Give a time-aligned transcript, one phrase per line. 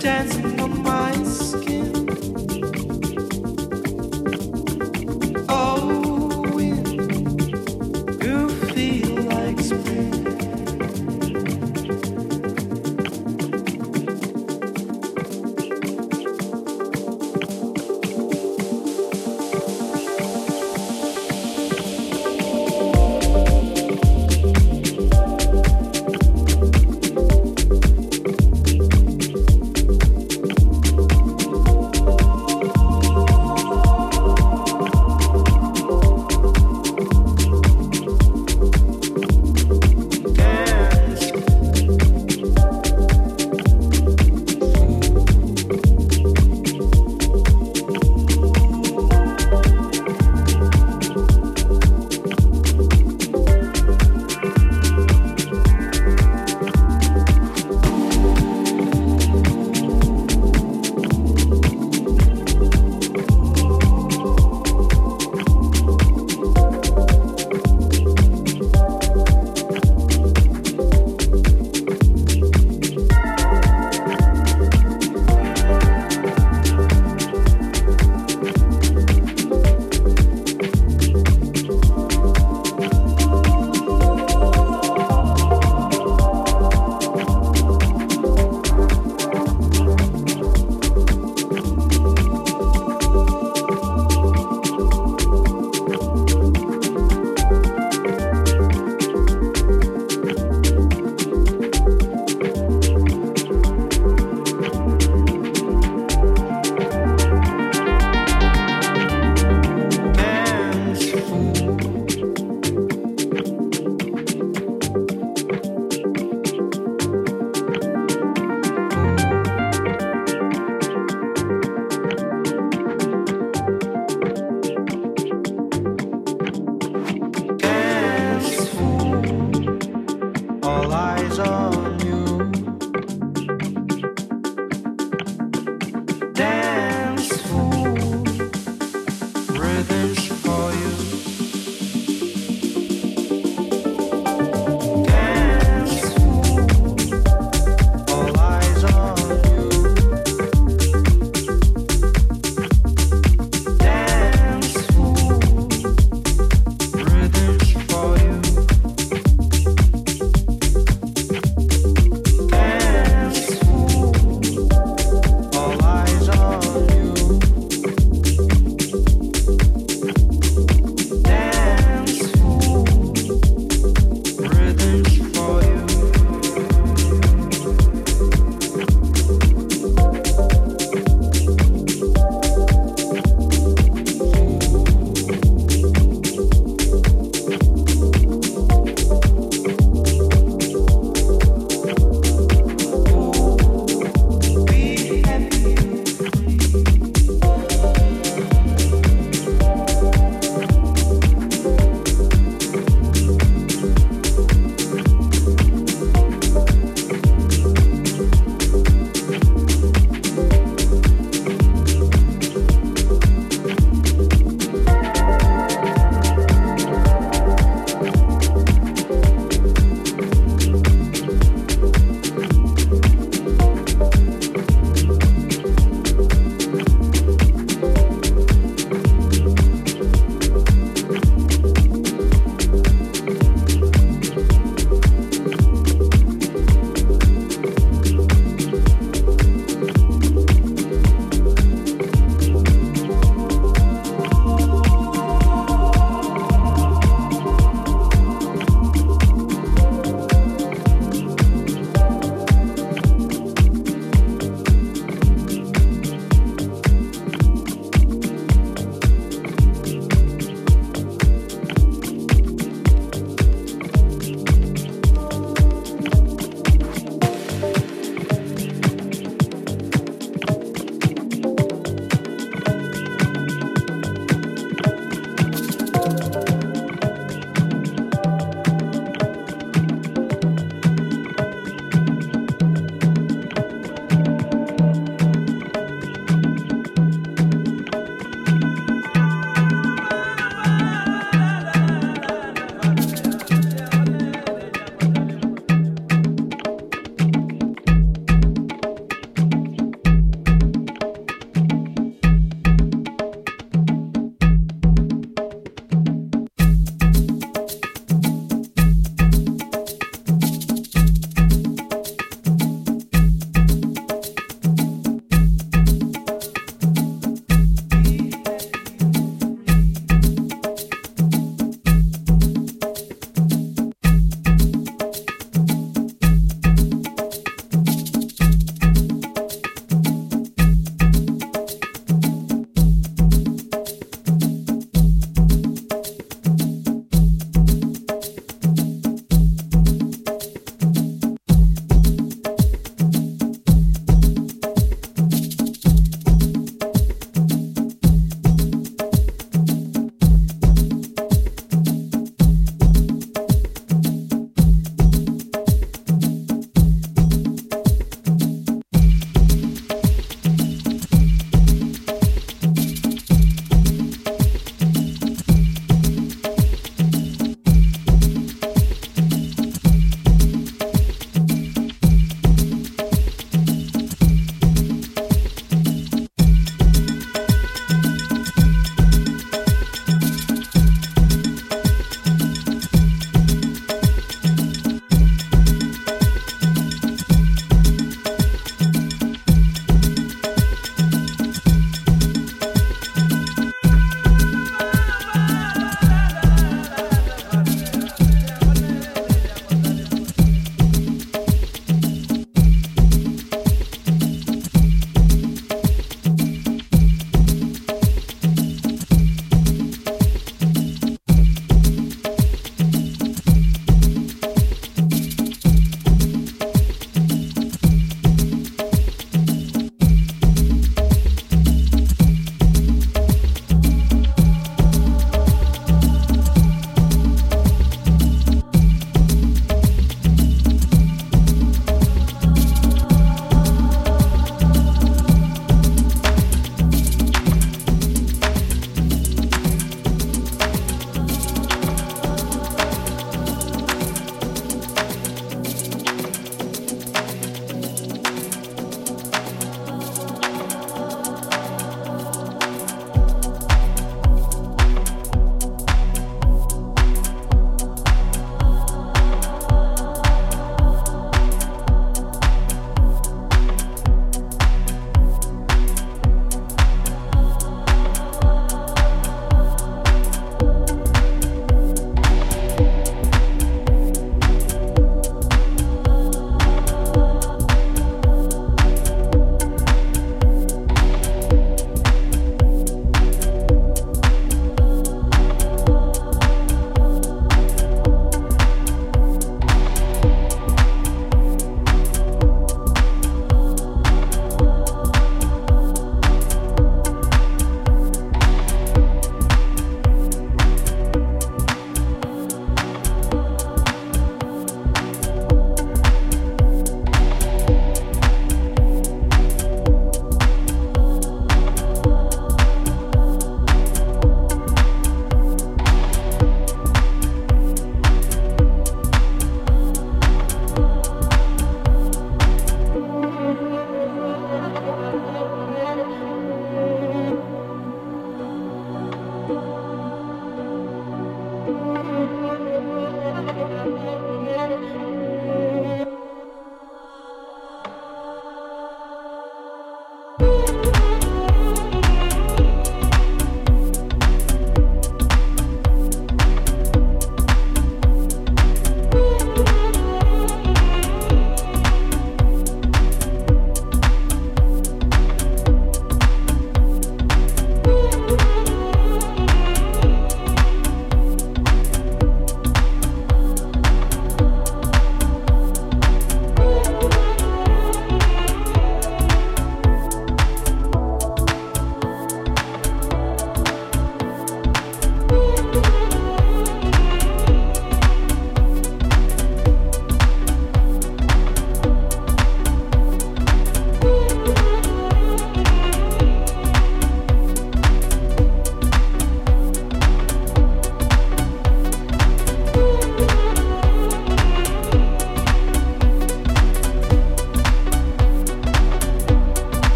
[0.00, 0.59] dancing.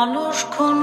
[0.00, 0.76] মানুষ খুন